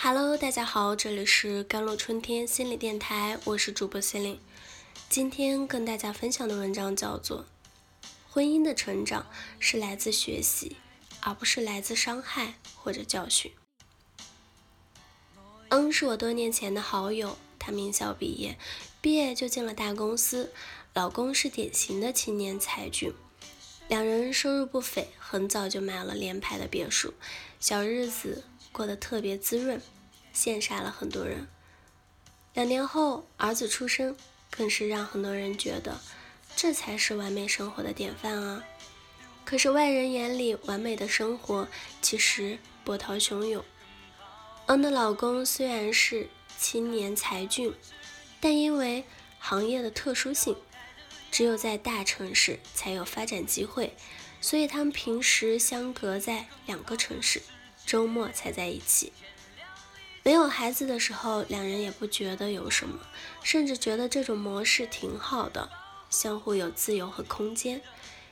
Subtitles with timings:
[0.00, 4.38] Hello，大家好，这里是甘露春天心理电台，我是主播心灵。
[5.08, 7.40] 今天跟大家分享的文章叫做
[8.30, 9.26] 《婚姻的成长
[9.58, 10.76] 是来自学习，
[11.20, 13.50] 而不是来自伤害或者教训》。
[15.70, 18.56] 嗯，是我多年前的好友，她名校毕业，
[19.00, 20.52] 毕业就进了大公司，
[20.94, 23.12] 老公是典型的青年才俊。
[23.88, 27.14] 两人收入不菲，很早就买了联排的别墅，
[27.58, 29.80] 小日子过得特别滋润，
[30.38, 31.48] 羡煞了很多人。
[32.54, 34.16] 两年后，儿子出生，
[34.50, 36.00] 更是让很多人觉得
[36.54, 38.64] 这才是完美生活的典范啊！
[39.44, 41.66] 可是外人眼里完美的生活，
[42.00, 43.64] 其实波涛汹涌。
[44.66, 47.74] 恩的老公虽然是青年才俊，
[48.40, 49.02] 但因为
[49.40, 50.56] 行业的特殊性。
[51.30, 53.94] 只有在大城市才有发展机会，
[54.40, 57.42] 所以他们平时相隔在两个城市，
[57.84, 59.12] 周末才在一起。
[60.28, 63.00] 没有孩子的时候，两人也不觉得有什么，
[63.42, 65.70] 甚至觉得这种模式挺好的，
[66.10, 67.80] 相互有自由和空间，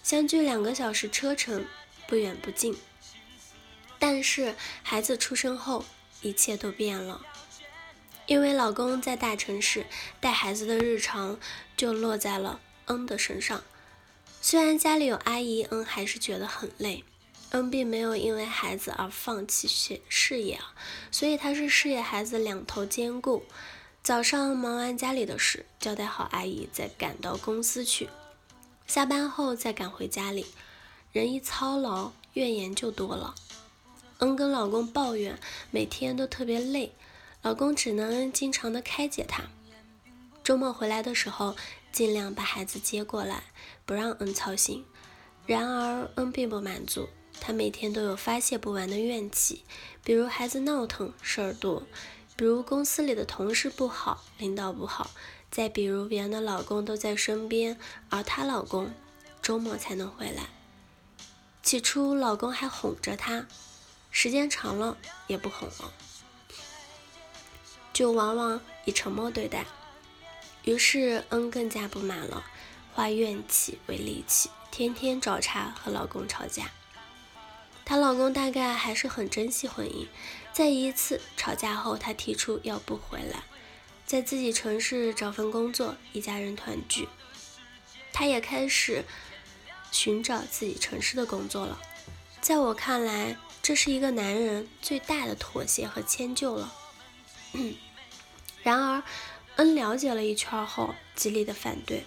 [0.00, 1.66] 相距两个小时车程，
[2.06, 2.78] 不远不近。
[3.98, 5.84] 但是孩子出生后，
[6.22, 7.22] 一切都变了，
[8.26, 9.84] 因为老公在大城市
[10.20, 11.40] 带孩子的日常
[11.76, 12.60] 就落在了。
[12.84, 13.64] 恩的身上，
[14.40, 17.02] 虽然家里有阿姨，恩还是觉得很累。
[17.50, 20.74] 恩并没有因为孩子而放弃学事业啊，
[21.10, 23.44] 所以他是事业孩子两头兼顾。
[24.02, 28.08] 早上忙完家里的事，交代好阿姨，再赶到公司去。
[28.86, 30.46] 下班后再赶回家里，
[31.12, 33.34] 人一操劳，怨言就多了。
[34.18, 35.38] 恩跟老公抱怨，
[35.70, 36.92] 每天都特别累，
[37.42, 39.44] 老公只能经常的开解他。
[40.42, 41.56] 周末回来的时候。
[41.92, 43.42] 尽量把孩子接过来，
[43.84, 44.84] 不让恩操心。
[45.44, 47.08] 然而，恩并不满足，
[47.40, 49.64] 他每天都有发泄不完的怨气，
[50.04, 51.84] 比如孩子闹腾、事儿多，
[52.36, 55.10] 比如公司里的同事不好、领导不好，
[55.50, 57.78] 再比如别人的老公都在身边，
[58.10, 58.92] 而她老公
[59.40, 60.50] 周末才能回来。
[61.62, 63.46] 起初，老公还哄着她，
[64.10, 64.96] 时间长了
[65.26, 65.92] 也不哄了，
[67.92, 69.66] 就往往以沉默对待。
[70.64, 72.44] 于是，恩更加不满了，
[72.92, 76.70] 化怨气为戾气，天天找茬和老公吵架。
[77.90, 80.06] 她老公大概还是很珍惜婚姻，
[80.52, 83.42] 在一次吵架后，他提出要不回来，
[84.06, 87.08] 在自己城市找份工作，一家人团聚。
[88.12, 89.04] 他也开始
[89.90, 91.80] 寻找自己城市的工作了。
[92.40, 96.72] 在我看来，这是一个男人最大的妥协和迁就了。
[98.62, 99.02] 然而。
[99.56, 102.04] 恩了解了一圈后，极力的反对。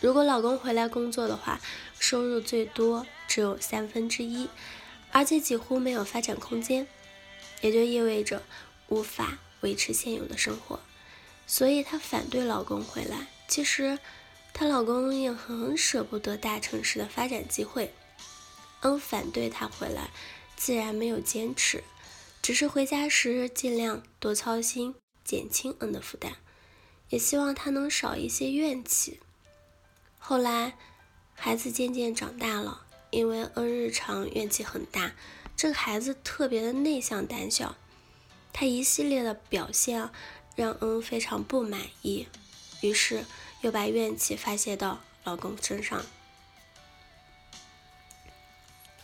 [0.00, 1.58] 如果老公回来工作的话，
[1.98, 4.48] 收入最多只有三分之一，
[5.12, 6.88] 而且几乎没有发展空间，
[7.60, 8.42] 也就意味着
[8.88, 10.80] 无法维持现有的生活。
[11.46, 13.28] 所以她反对老公回来。
[13.46, 14.00] 其实
[14.52, 17.94] 她老公也很舍不得大城市的发展机会。
[18.80, 20.10] 恩反对她回来，
[20.56, 21.84] 自然没有坚持，
[22.42, 26.32] 只是回家时尽量多操心，减轻恩的负担。
[27.10, 29.20] 也希望他能少一些怨气。
[30.18, 30.76] 后来，
[31.34, 35.12] 孩子渐渐长大了，因为恩日常怨气很大，
[35.56, 37.76] 这个孩子特别的内向胆小，
[38.52, 40.10] 他一系列的表现
[40.56, 42.26] 让恩非常不满意，
[42.80, 43.24] 于是
[43.60, 46.04] 又把怨气发泄到老公身上。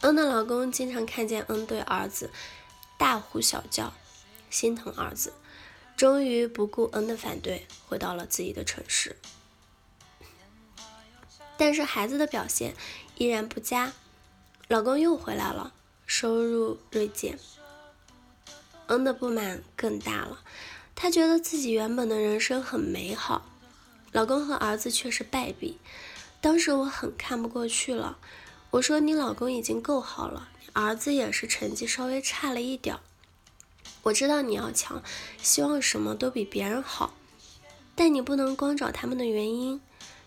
[0.00, 2.30] 恩的老公经常看见恩对儿子
[2.98, 3.94] 大呼小叫，
[4.50, 5.32] 心疼儿子。
[5.96, 9.16] 终于不顾恩的反对，回到了自己的城市。
[11.56, 12.74] 但是孩子的表现
[13.16, 13.92] 依然不佳，
[14.68, 15.72] 老公又回来了，
[16.06, 17.38] 收入锐减，
[18.86, 20.40] 恩的不满更大了。
[20.94, 23.46] 她觉得自己原本的人生很美好，
[24.12, 25.78] 老公和儿子却是败笔。
[26.40, 28.18] 当时我很看不过去了，
[28.72, 32.98] 我说：“你老公已经够好了，儿子也是成绩稍微差了一点。”
[34.04, 35.02] 我知道你要强，
[35.40, 37.14] 希望什么都比别人好，
[37.94, 39.80] 但你不能光找他们的原因。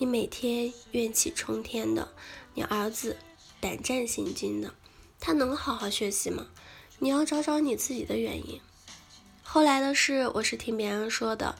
[0.00, 2.08] 你每天怨气冲天的，
[2.54, 3.16] 你儿子
[3.58, 4.72] 胆战心惊的，
[5.18, 6.46] 他能好好学习吗？
[7.00, 8.60] 你要找找你自己的原因。
[9.42, 11.56] 后来的事，我是听别人说的。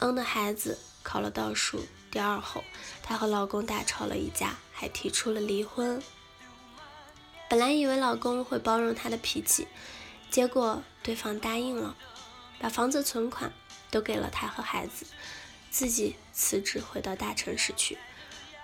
[0.00, 1.80] 嗯的孩子考了倒数
[2.10, 2.62] 第二后，
[3.02, 6.02] 她和老公大吵了一架，还提出了离婚。
[7.48, 9.66] 本来以为老公会包容她的脾气。
[10.30, 11.96] 结果对方答应了，
[12.60, 13.50] 把房子存款
[13.90, 15.06] 都给了他和孩子，
[15.70, 17.98] 自己辞职回到大城市去。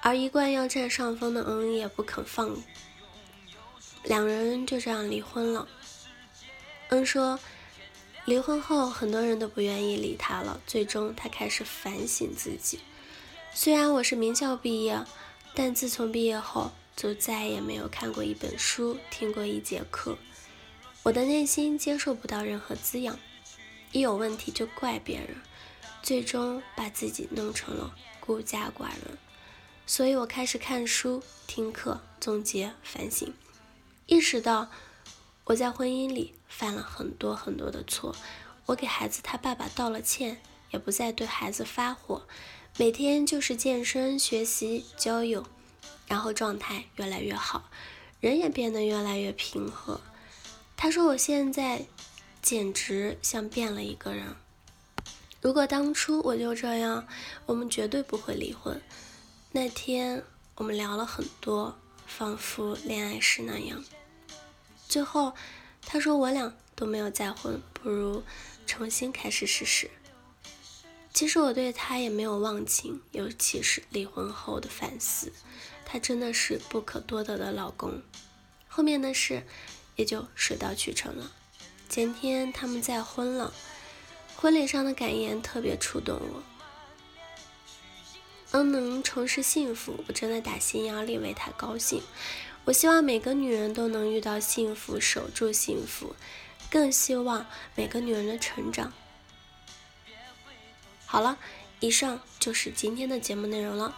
[0.01, 2.55] 而一贯要占上风的恩也不肯放，
[4.03, 5.67] 两人就这样离婚了。
[6.91, 7.41] 恩说
[8.27, 10.61] ：“离婚后，很多人都不愿意理他了。
[10.67, 12.81] 最终，他开始反省自己。
[13.55, 15.03] 虽然我是名校毕业，
[15.55, 20.19] 但自从毕业后，就再也没有看过一本书，听过一节课。
[21.03, 23.19] 我的内心接受不到任何滋养，
[23.93, 25.37] 一有问题就怪别人，
[26.05, 29.17] 最终把自己弄成了孤家寡人。
[29.87, 33.33] 所以我开始看书、听课、总结、反省，
[34.07, 34.69] 意识到
[35.45, 38.15] 我在婚姻里犯了很多很多的错。
[38.67, 42.27] 我给孩子他爸爸道了歉，也不再对孩子发火，
[42.77, 45.47] 每天就是健身、学习、交友，
[46.07, 47.71] 然后状态越来越好，
[48.21, 50.03] 人也变得越来越平和。
[50.77, 51.87] 他说我现在
[52.43, 54.37] 简直像变了一个人。
[55.45, 57.07] 如果当初我就这样，
[57.45, 58.81] 我们绝对不会离婚。
[59.53, 60.25] 那天
[60.55, 61.77] 我们聊了很多，
[62.07, 63.85] 仿佛恋爱时那样。
[64.89, 65.35] 最后，
[65.83, 68.23] 他说我俩都没有再婚，不如
[68.67, 69.91] 重新开始试试。
[71.13, 75.31] 其实我对他也没有忘情，尤其是离婚后的反思，
[75.85, 78.01] 他真的是不可多得的老公。
[78.67, 79.47] 后面的事
[79.97, 81.31] 也就水到渠成了。
[81.91, 83.53] 前天他们再婚了，
[84.45, 86.43] 婚礼上的感言特别触动我。
[88.51, 92.03] 嗯能重拾幸福，我真的打心眼里为她高兴。
[92.67, 96.15] 我希望每个女人都能遇到幸福，守住幸福，
[96.71, 98.93] 更希望每个女人的成长。
[101.07, 101.39] 好了，
[101.81, 103.97] 以上就是今天的节目内容了。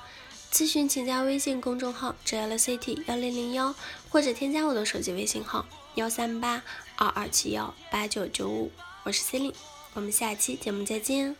[0.52, 3.74] 咨询请加微信公众号 jlct 幺零零幺，
[4.08, 5.66] 或者添加我的手机微信号
[5.96, 6.62] 幺三八
[6.94, 8.70] 二二七幺八九九五。
[9.02, 9.56] 我是 c e l i n e
[9.96, 11.34] 我们下期节目再见。